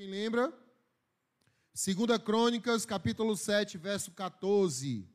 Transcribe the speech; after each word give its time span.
Quem 0.00 0.08
lembra? 0.08 0.50
Segunda 1.74 2.18
Crônicas, 2.18 2.86
capítulo 2.86 3.36
7, 3.36 3.76
verso 3.76 4.10
14. 4.12 5.06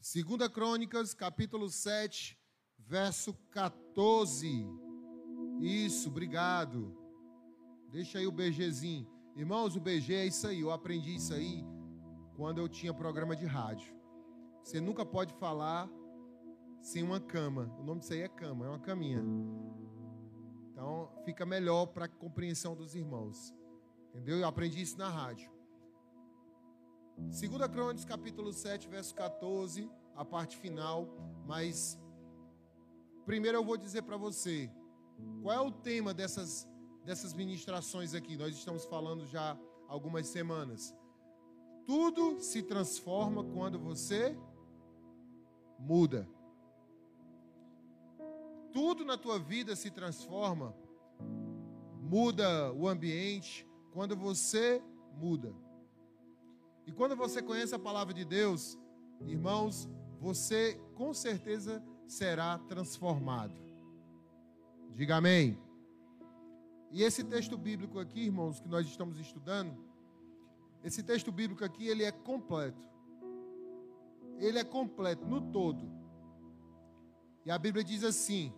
Segunda 0.00 0.48
Crônicas, 0.48 1.12
capítulo 1.12 1.68
7, 1.68 2.38
verso 2.78 3.34
14. 3.50 4.64
Isso, 5.60 6.08
obrigado. 6.08 6.96
Deixa 7.90 8.20
aí 8.20 8.26
o 8.28 8.30
BGzinho. 8.30 9.10
Irmãos, 9.34 9.74
o 9.74 9.80
BG 9.80 10.14
é 10.14 10.26
isso 10.26 10.46
aí. 10.46 10.60
Eu 10.60 10.70
aprendi 10.70 11.16
isso 11.16 11.34
aí 11.34 11.64
quando 12.36 12.58
eu 12.58 12.68
tinha 12.68 12.94
programa 12.94 13.34
de 13.34 13.44
rádio. 13.44 13.92
Você 14.62 14.80
nunca 14.80 15.04
pode 15.04 15.34
falar 15.34 15.90
sem 16.80 17.02
uma 17.02 17.18
cama. 17.18 17.74
O 17.80 17.82
nome 17.82 18.02
disso 18.02 18.12
aí 18.12 18.20
é 18.20 18.28
cama, 18.28 18.66
é 18.66 18.68
uma 18.68 18.78
caminha. 18.78 19.20
Então, 20.72 21.10
fica 21.24 21.44
melhor 21.44 21.86
para 21.86 22.06
a 22.06 22.08
compreensão 22.08 22.74
dos 22.74 22.94
irmãos. 22.94 23.54
Entendeu? 24.08 24.38
Eu 24.38 24.46
aprendi 24.46 24.80
isso 24.80 24.98
na 24.98 25.08
rádio. 25.08 25.50
2 27.18 27.40
Crônicas, 27.70 28.04
capítulo 28.04 28.52
7, 28.52 28.88
verso 28.88 29.14
14, 29.14 29.88
a 30.16 30.24
parte 30.24 30.56
final. 30.56 31.08
Mas, 31.46 31.98
primeiro 33.26 33.58
eu 33.58 33.64
vou 33.64 33.76
dizer 33.76 34.02
para 34.02 34.16
você, 34.16 34.70
qual 35.42 35.54
é 35.54 35.60
o 35.60 35.70
tema 35.70 36.14
dessas, 36.14 36.66
dessas 37.04 37.34
ministrações 37.34 38.14
aqui? 38.14 38.36
Nós 38.36 38.56
estamos 38.56 38.84
falando 38.86 39.26
já 39.26 39.58
algumas 39.88 40.26
semanas. 40.28 40.94
Tudo 41.84 42.40
se 42.40 42.62
transforma 42.62 43.44
quando 43.44 43.78
você 43.78 44.36
muda. 45.78 46.28
Tudo 48.72 49.04
na 49.04 49.18
tua 49.18 49.38
vida 49.38 49.76
se 49.76 49.90
transforma, 49.90 50.74
muda 52.00 52.72
o 52.72 52.88
ambiente 52.88 53.66
quando 53.92 54.16
você 54.16 54.82
muda. 55.14 55.54
E 56.86 56.92
quando 56.92 57.14
você 57.14 57.42
conhece 57.42 57.74
a 57.74 57.78
palavra 57.78 58.12
de 58.12 58.24
Deus, 58.24 58.78
irmãos, 59.26 59.88
você 60.20 60.80
com 60.94 61.12
certeza 61.12 61.82
será 62.06 62.58
transformado. 62.58 63.54
Diga 64.94 65.16
amém. 65.16 65.58
E 66.90 67.02
esse 67.02 67.24
texto 67.24 67.56
bíblico 67.56 67.98
aqui, 67.98 68.20
irmãos, 68.20 68.60
que 68.60 68.68
nós 68.68 68.86
estamos 68.86 69.18
estudando, 69.18 69.74
esse 70.84 71.02
texto 71.02 71.30
bíblico 71.30 71.64
aqui, 71.64 71.86
ele 71.86 72.04
é 72.04 72.12
completo. 72.12 72.82
Ele 74.38 74.58
é 74.58 74.64
completo 74.64 75.24
no 75.24 75.40
todo. 75.52 75.90
E 77.44 77.50
a 77.50 77.58
Bíblia 77.58 77.84
diz 77.84 78.04
assim: 78.04 78.52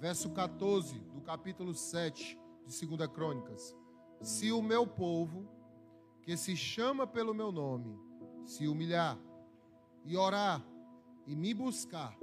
verso 0.00 0.30
14 0.30 0.98
do 1.12 1.20
capítulo 1.20 1.74
7 1.74 2.38
de 2.66 2.86
2 2.86 3.10
Crônicas: 3.12 3.76
Se 4.22 4.50
o 4.50 4.62
meu 4.62 4.86
povo, 4.86 5.46
que 6.22 6.36
se 6.36 6.56
chama 6.56 7.06
pelo 7.06 7.34
meu 7.34 7.52
nome, 7.52 8.00
se 8.46 8.66
humilhar 8.66 9.18
e 10.04 10.16
orar 10.16 10.64
e 11.26 11.36
me 11.36 11.52
buscar 11.52 12.16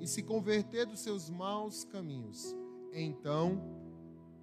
e 0.00 0.06
se 0.06 0.22
converter 0.22 0.84
dos 0.84 0.98
seus 0.98 1.30
maus 1.30 1.84
caminhos, 1.84 2.56
então 2.92 3.62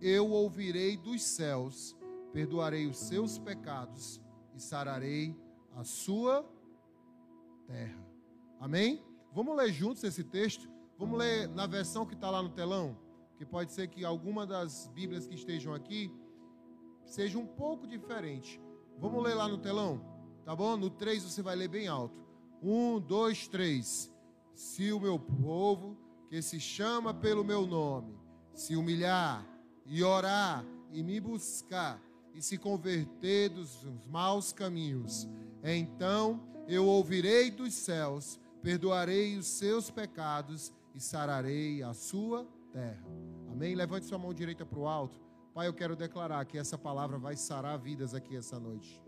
eu 0.01 0.29
ouvirei 0.31 0.95
dos 0.95 1.21
céus, 1.21 1.97
perdoarei 2.31 2.87
os 2.87 2.97
seus 2.97 3.37
pecados 3.37 4.21
e 4.55 4.61
sararei 4.61 5.35
a 5.75 5.83
sua 5.83 6.49
terra. 7.67 8.07
Amém? 8.57 9.03
Vamos 9.33 9.57
ler 9.57 9.71
juntos 9.73 10.03
esse 10.05 10.23
texto? 10.23 10.78
Vamos 10.99 11.17
ler 11.17 11.47
na 11.47 11.65
versão 11.65 12.05
que 12.05 12.13
está 12.13 12.29
lá 12.29 12.43
no 12.43 12.49
telão, 12.49 12.97
que 13.37 13.45
pode 13.45 13.71
ser 13.71 13.87
que 13.87 14.03
alguma 14.03 14.45
das 14.45 14.91
Bíblias 14.93 15.25
que 15.25 15.33
estejam 15.33 15.73
aqui 15.73 16.13
seja 17.05 17.39
um 17.39 17.47
pouco 17.47 17.87
diferente. 17.87 18.61
Vamos 18.97 19.23
ler 19.23 19.33
lá 19.33 19.47
no 19.47 19.57
telão, 19.57 20.01
tá 20.43 20.53
bom? 20.53 20.75
No 20.75 20.89
3 20.89 21.23
você 21.23 21.41
vai 21.41 21.55
ler 21.55 21.69
bem 21.69 21.87
alto. 21.87 22.21
1, 22.61 22.99
2, 22.99 23.47
3. 23.47 24.11
Se 24.53 24.91
o 24.91 24.99
meu 24.99 25.17
povo, 25.17 25.97
que 26.27 26.41
se 26.41 26.59
chama 26.59 27.13
pelo 27.13 27.45
meu 27.45 27.65
nome, 27.65 28.19
se 28.53 28.75
humilhar 28.75 29.47
e 29.85 30.03
orar 30.03 30.65
e 30.91 31.01
me 31.01 31.21
buscar 31.21 31.97
e 32.35 32.41
se 32.41 32.57
converter 32.57 33.47
dos 33.47 33.87
maus 34.05 34.51
caminhos, 34.51 35.29
então 35.63 36.45
eu 36.67 36.85
ouvirei 36.85 37.49
dos 37.49 37.73
céus, 37.73 38.37
perdoarei 38.61 39.37
os 39.37 39.47
seus 39.47 39.89
pecados 39.89 40.73
e 40.99 41.01
sararei 41.01 41.81
a 41.81 41.93
sua 41.93 42.45
terra. 42.73 43.07
Amém? 43.49 43.73
Levante 43.73 44.05
sua 44.05 44.17
mão 44.17 44.33
direita 44.33 44.65
para 44.65 44.77
o 44.77 44.85
alto. 44.85 45.17
Pai, 45.53 45.65
eu 45.65 45.73
quero 45.73 45.95
declarar 45.95 46.43
que 46.45 46.57
essa 46.57 46.77
palavra 46.77 47.17
vai 47.17 47.37
sarar 47.37 47.79
vidas 47.79 48.13
aqui 48.13 48.35
essa 48.35 48.59
noite. 48.59 49.01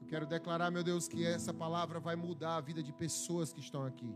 Eu 0.00 0.06
quero 0.08 0.26
declarar, 0.26 0.68
meu 0.68 0.82
Deus, 0.82 1.06
que 1.06 1.24
essa 1.24 1.54
palavra 1.54 2.00
vai 2.00 2.16
mudar 2.16 2.56
a 2.56 2.60
vida 2.60 2.82
de 2.82 2.92
pessoas 2.92 3.52
que 3.52 3.60
estão 3.60 3.84
aqui. 3.84 4.12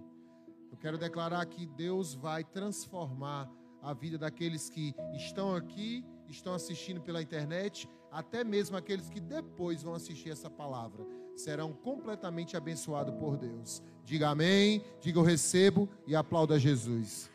Eu 0.69 0.77
quero 0.77 0.99
declarar 0.99 1.47
que 1.47 1.65
Deus 1.65 2.13
vai 2.13 2.43
transformar 2.43 3.49
a 3.81 3.95
vida 3.95 4.19
daqueles 4.19 4.69
que 4.69 4.93
estão 5.15 5.55
aqui, 5.55 6.05
estão 6.29 6.55
assistindo 6.55 7.01
pela 7.01 7.23
internet, 7.23 7.89
até 8.11 8.43
mesmo 8.43 8.77
aqueles 8.77 9.09
que 9.09 9.21
depois 9.21 9.81
vão 9.85 9.95
assistir 9.95 10.31
essa 10.31 10.51
palavra 10.51 11.07
serão 11.37 11.73
completamente 11.73 12.57
abençoados 12.57 13.15
por 13.15 13.37
Deus. 13.37 13.83
Diga 14.05 14.31
amém, 14.31 14.85
diga 15.01 15.19
eu 15.19 15.23
recebo 15.23 15.89
e 16.07 16.15
aplauda 16.15 16.59
Jesus. 16.59 17.31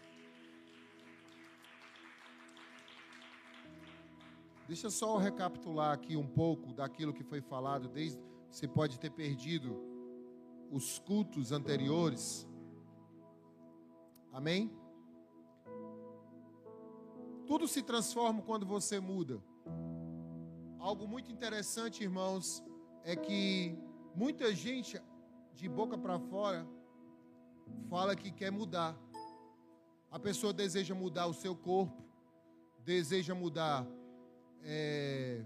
Deixa 4.68 4.90
só 4.90 5.16
eu 5.16 5.20
recapitular 5.20 5.94
aqui 5.94 6.18
um 6.18 6.26
pouco 6.26 6.74
daquilo 6.74 7.14
que 7.14 7.24
foi 7.24 7.40
falado, 7.40 7.88
desde 7.88 8.20
você 8.50 8.68
pode 8.68 9.00
ter 9.00 9.12
perdido 9.12 9.80
os 10.72 10.98
cultos 11.00 11.52
anteriores. 11.52 12.48
Amém? 14.32 14.72
Tudo 17.46 17.68
se 17.68 17.84
transforma 17.84 18.42
quando 18.42 18.66
você 18.66 19.00
muda. 19.00 19.42
Algo 20.80 21.08
muito 21.08 21.32
interessante, 21.32 22.04
irmãos, 22.04 22.64
é 23.06 23.16
que 23.16 23.78
Muita 24.16 24.56
gente, 24.56 24.98
de 25.56 25.68
boca 25.68 25.98
para 25.98 26.18
fora, 26.18 26.66
fala 27.90 28.16
que 28.16 28.32
quer 28.32 28.50
mudar. 28.50 28.98
A 30.10 30.18
pessoa 30.18 30.54
deseja 30.54 30.96
mudar 30.96 31.28
o 31.28 31.34
seu 31.34 31.54
corpo, 31.54 32.02
deseja 32.86 33.36
mudar 33.36 33.86
é, 34.64 35.44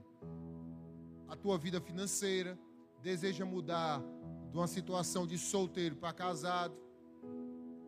a 1.27 1.35
tua 1.35 1.57
vida 1.57 1.81
financeira, 1.81 2.59
deseja 3.01 3.43
mudar 3.43 4.03
de 4.51 4.55
uma 4.55 4.67
situação 4.67 5.25
de 5.25 5.39
solteiro 5.39 5.95
para 5.95 6.13
casado. 6.13 6.77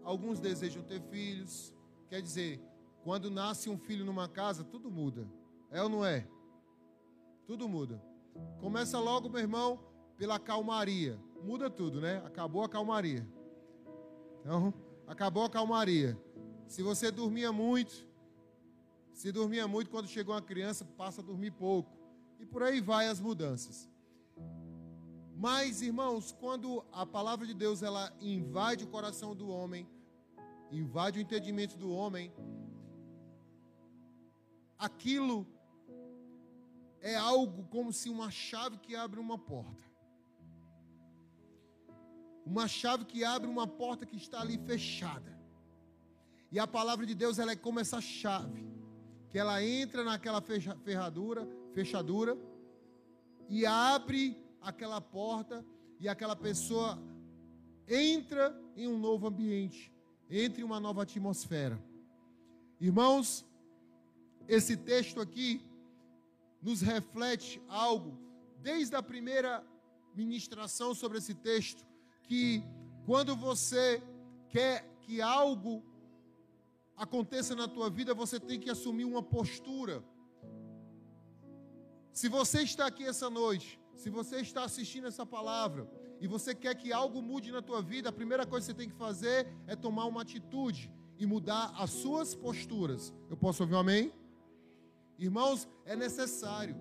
Alguns 0.04 0.40
desejam 0.40 0.82
ter 0.82 1.00
filhos. 1.00 1.76
Quer 2.10 2.24
dizer, 2.24 2.60
quando 3.04 3.30
nasce 3.30 3.70
um 3.70 3.78
filho 3.78 4.04
numa 4.04 4.28
casa, 4.28 4.64
tudo 4.64 4.90
muda. 4.90 5.30
É 5.70 5.84
ou 5.84 5.90
não 5.90 6.04
é? 6.04 6.28
Tudo 7.46 7.70
muda. 7.70 8.02
Começa 8.60 9.00
logo, 9.00 9.30
meu 9.30 9.40
irmão, 9.40 9.80
pela 10.18 10.40
calmaria. 10.40 11.20
Muda 11.44 11.70
tudo, 11.70 12.00
né? 12.00 12.22
Acabou 12.26 12.64
a 12.64 12.70
calmaria. 12.70 13.28
Então, 14.40 14.74
acabou 15.08 15.44
a 15.44 15.50
calmaria. 15.50 16.18
Se 16.68 16.84
você 16.84 17.12
dormia 17.12 17.52
muito, 17.52 18.08
se 19.14 19.32
dormia 19.32 19.68
muito 19.68 19.90
quando 19.90 20.08
chegou 20.08 20.34
uma 20.34 20.42
criança, 20.42 20.86
passa 20.86 21.22
a 21.22 21.24
dormir 21.24 21.52
pouco. 21.52 21.92
E 22.40 22.46
por 22.46 22.64
aí 22.64 22.80
vai 22.80 23.08
as 23.08 23.20
mudanças. 23.20 23.90
Mas, 25.36 25.82
irmãos, 25.82 26.32
quando 26.32 26.86
a 26.92 27.06
palavra 27.06 27.46
de 27.48 27.54
Deus 27.54 27.82
ela 27.82 28.14
invade 28.22 28.84
o 28.84 28.88
coração 28.88 29.36
do 29.36 29.50
homem, 29.50 29.88
invade 30.72 31.18
o 31.18 31.22
entendimento 31.22 31.78
do 31.78 31.92
homem, 31.92 32.32
aquilo 34.78 35.48
é 37.02 37.16
algo 37.16 37.64
como 37.66 37.92
se 37.92 38.10
uma 38.10 38.30
chave 38.30 38.78
que 38.78 38.96
abre 38.96 39.20
uma 39.20 39.38
porta. 39.38 39.90
Uma 42.46 42.68
chave 42.68 43.06
que 43.06 43.24
abre 43.24 43.50
uma 43.50 43.68
porta 43.68 44.06
que 44.06 44.16
está 44.16 44.42
ali 44.42 44.58
fechada. 44.60 45.40
E 46.52 46.60
a 46.60 46.68
palavra 46.68 47.06
de 47.06 47.16
Deus 47.16 47.40
ela 47.40 47.52
é 47.52 47.56
como 47.56 47.80
essa 47.80 48.00
chave, 48.02 48.68
que 49.30 49.38
ela 49.38 49.64
entra 49.64 50.04
naquela 50.04 50.42
ferradura, 50.42 51.48
fechadura 51.74 52.38
e 53.50 53.66
abre 53.66 54.38
aquela 54.62 55.00
porta 55.00 55.66
e 56.00 56.08
aquela 56.10 56.36
pessoa 56.36 57.02
entra 57.88 58.56
em 58.76 58.88
um 58.88 58.98
novo 58.98 59.28
ambiente, 59.28 59.92
entra 60.30 60.62
em 60.62 60.64
uma 60.64 60.80
nova 60.80 61.04
atmosfera. 61.04 61.82
Irmãos, 62.80 63.46
esse 64.48 64.76
texto 64.76 65.22
aqui 65.22 65.62
nos 66.62 66.82
reflete 66.82 67.62
algo 67.68 68.18
desde 68.62 68.96
a 68.96 69.02
primeira 69.02 69.66
ministração 70.14 70.94
sobre 70.94 71.18
esse 71.18 71.34
texto 71.34 71.86
que 72.24 72.64
quando 73.06 73.36
você 73.36 74.02
quer 74.50 74.86
que 75.02 75.22
algo 75.22 75.84
aconteça 76.96 77.56
na 77.56 77.68
tua 77.68 77.90
vida, 77.90 78.14
você 78.14 78.40
tem 78.40 78.60
que 78.60 78.70
assumir 78.70 79.06
uma 79.06 79.24
postura. 79.24 80.04
Se 82.14 82.30
você 82.30 82.62
está 82.62 82.86
aqui 82.86 83.04
essa 83.04 83.30
noite, 83.30 83.80
se 83.96 84.10
você 84.10 84.38
está 84.38 84.64
assistindo 84.64 85.08
essa 85.08 85.26
palavra 85.26 85.90
e 86.20 86.28
você 86.28 86.54
quer 86.54 86.76
que 86.76 86.94
algo 86.94 87.22
mude 87.22 87.52
na 87.52 87.62
tua 87.62 87.82
vida, 87.82 88.10
a 88.10 88.12
primeira 88.12 88.46
coisa 88.46 88.68
que 88.68 88.72
você 88.72 88.78
tem 88.78 88.90
que 88.90 88.96
fazer 88.96 89.48
é 89.66 89.76
tomar 89.76 90.06
uma 90.06 90.22
atitude 90.22 90.92
e 91.18 91.26
mudar 91.26 91.74
as 91.78 91.90
suas 91.90 92.36
posturas. 92.36 93.14
Eu 93.30 93.38
posso 93.38 93.64
ouvir 93.64 93.76
um 93.76 93.80
amém? 93.80 94.14
Irmãos, 95.22 95.68
é 95.86 95.96
necessário. 95.96 96.76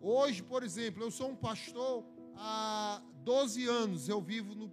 Hoje, 0.00 0.42
por 0.42 0.62
exemplo, 0.62 1.02
eu 1.02 1.10
sou 1.10 1.28
um 1.28 1.36
pastor 1.36 2.02
há 2.36 3.02
12 3.22 3.66
anos, 3.68 4.08
eu 4.08 4.18
vivo 4.18 4.54
no, 4.54 4.72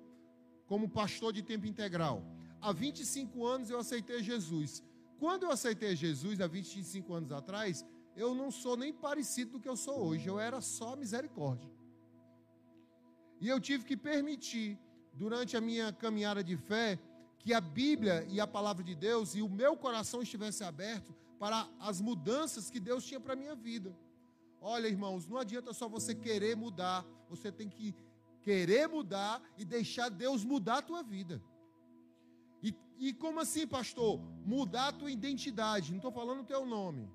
como 0.67 0.87
pastor 0.87 1.33
de 1.33 1.43
tempo 1.43 1.65
integral. 1.65 2.23
Há 2.61 2.71
25 2.71 3.45
anos 3.45 3.69
eu 3.69 3.77
aceitei 3.77 4.23
Jesus. 4.23 4.81
Quando 5.19 5.43
eu 5.43 5.51
aceitei 5.51 5.97
Jesus, 5.97 6.39
há 6.39 6.47
25 6.47 7.13
anos 7.13 7.33
atrás, 7.33 7.85
eu 8.15 8.33
não 8.33 8.49
sou 8.49 8.77
nem 8.77 8.93
parecido 8.93 9.51
do 9.51 9.59
que 9.59 9.67
eu 9.67 9.75
sou 9.75 9.97
hoje, 10.07 10.29
eu 10.29 10.39
era 10.39 10.61
só 10.61 10.95
misericórdia. 10.95 11.69
E 13.41 13.49
eu 13.49 13.59
tive 13.59 13.83
que 13.83 13.97
permitir, 13.97 14.79
durante 15.13 15.57
a 15.57 15.61
minha 15.61 15.91
caminhada 15.91 16.41
de 16.41 16.55
fé, 16.55 16.97
que 17.37 17.53
a 17.53 17.59
Bíblia 17.59 18.25
e 18.29 18.39
a 18.39 18.47
palavra 18.47 18.81
de 18.81 18.95
Deus 18.95 19.35
e 19.35 19.41
o 19.41 19.49
meu 19.49 19.75
coração 19.75 20.21
estivesse 20.21 20.63
aberto 20.63 21.13
para 21.41 21.67
as 21.79 21.99
mudanças 21.99 22.69
que 22.69 22.79
Deus 22.79 23.03
tinha 23.03 23.19
para 23.19 23.33
a 23.33 23.35
minha 23.35 23.55
vida. 23.55 23.97
Olha, 24.61 24.87
irmãos, 24.87 25.25
não 25.25 25.39
adianta 25.39 25.73
só 25.73 25.89
você 25.89 26.13
querer 26.13 26.55
mudar, 26.55 27.03
você 27.27 27.51
tem 27.51 27.67
que 27.67 27.95
querer 28.43 28.87
mudar 28.87 29.41
e 29.57 29.65
deixar 29.65 30.09
Deus 30.09 30.45
mudar 30.45 30.77
a 30.77 30.81
tua 30.83 31.01
vida. 31.01 31.41
E, 32.61 32.75
e 32.99 33.11
como 33.11 33.39
assim, 33.39 33.65
pastor? 33.65 34.19
Mudar 34.45 34.89
a 34.89 34.91
tua 34.91 35.09
identidade. 35.09 35.89
Não 35.89 35.97
estou 35.97 36.11
falando 36.11 36.41
o 36.41 36.45
teu 36.45 36.63
nome. 36.63 37.09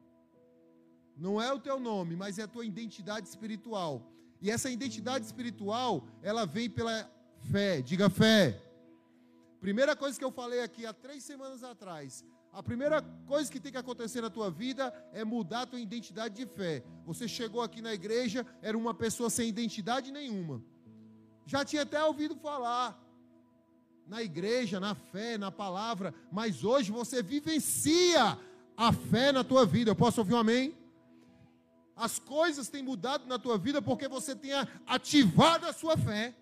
Não 1.17 1.41
é 1.41 1.53
o 1.53 1.61
teu 1.61 1.79
nome, 1.79 2.17
mas 2.17 2.37
é 2.41 2.43
a 2.43 2.49
tua 2.49 2.67
identidade 2.67 3.29
espiritual. 3.29 4.11
E 4.43 4.51
essa 4.51 4.69
identidade 4.69 5.25
espiritual, 5.25 6.05
ela 6.21 6.45
vem 6.45 6.69
pela 6.69 7.09
fé. 7.53 7.81
Diga 7.81 8.11
fé. 8.11 8.61
Primeira 9.61 9.95
coisa 9.95 10.19
que 10.19 10.25
eu 10.25 10.33
falei 10.33 10.63
aqui 10.63 10.85
há 10.85 10.93
três 10.93 11.23
semanas 11.23 11.63
atrás. 11.63 12.25
A 12.53 12.63
primeira 12.63 13.03
coisa 13.27 13.51
que 13.51 13.61
tem 13.61 13.71
que 13.71 13.79
acontecer 13.79 14.21
na 14.21 14.31
tua 14.31 14.51
vida 14.51 14.93
é 15.13 15.25
mudar 15.25 15.63
a 15.63 15.67
tua 15.67 15.81
identidade 15.81 16.35
de 16.35 16.47
fé. 16.47 16.83
Você 17.05 17.29
chegou 17.29 17.61
aqui 17.61 17.83
na 17.83 17.93
igreja, 17.93 18.47
era 18.63 18.77
uma 18.77 18.95
pessoa 18.95 19.29
sem 19.29 19.49
identidade 19.49 20.11
nenhuma. 20.11 20.63
Já 21.45 21.65
tinha 21.65 21.83
até 21.83 22.03
ouvido 22.03 22.35
falar 22.37 22.99
na 24.07 24.23
igreja, 24.23 24.81
na 24.81 24.95
fé, 24.95 25.37
na 25.37 25.51
palavra, 25.51 26.15
mas 26.31 26.65
hoje 26.65 26.91
você 26.91 27.23
vivencia 27.23 28.39
a 28.77 28.93
fé 28.93 29.33
na 29.33 29.43
tua 29.43 29.67
vida. 29.67 29.91
Eu 29.91 29.97
posso 29.97 30.21
ouvir 30.21 30.35
um 30.35 30.39
amém? 30.39 30.75
As 31.97 32.19
coisas 32.19 32.69
têm 32.69 32.83
mudado 32.83 33.27
na 33.27 33.39
tua 33.39 33.57
vida 33.57 33.81
porque 33.81 34.07
você 34.07 34.35
tem 34.35 34.51
ativado 34.87 35.67
a 35.67 35.73
sua 35.73 35.97
fé. 35.97 36.35